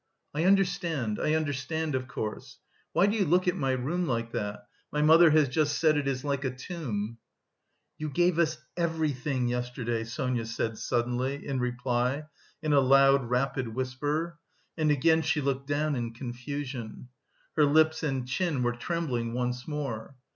"I 0.33 0.45
understand, 0.45 1.19
I 1.19 1.35
understand... 1.35 1.93
of 1.93 2.07
course... 2.07 2.57
why 2.91 3.05
do 3.05 3.15
you 3.15 3.23
look 3.23 3.47
at 3.47 3.55
my 3.55 3.73
room 3.73 4.07
like 4.07 4.31
that? 4.31 4.65
My 4.91 5.03
mother 5.03 5.29
has 5.29 5.47
just 5.47 5.77
said 5.77 5.95
it 5.95 6.07
is 6.07 6.23
like 6.25 6.43
a 6.43 6.49
tomb." 6.49 7.17
"You 7.99 8.09
gave 8.09 8.39
us 8.39 8.57
everything 8.75 9.47
yesterday," 9.47 10.03
Sonia 10.03 10.47
said 10.47 10.79
suddenly, 10.79 11.45
in 11.45 11.59
reply, 11.59 12.23
in 12.63 12.73
a 12.73 12.79
loud 12.79 13.29
rapid 13.29 13.67
whisper; 13.75 14.39
and 14.75 14.89
again 14.89 15.21
she 15.21 15.39
looked 15.39 15.67
down 15.67 15.95
in 15.95 16.15
confusion. 16.15 17.09
Her 17.55 17.65
lips 17.65 18.01
and 18.01 18.27
chin 18.27 18.63
were 18.63 18.71
trembling 18.73 19.35
once 19.35 19.67
more. 19.67 20.15